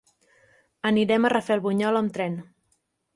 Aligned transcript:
Anirem 0.89 1.27
a 1.29 1.31
Rafelbunyol 1.33 1.99
amb 1.99 2.15
tren. 2.17 2.39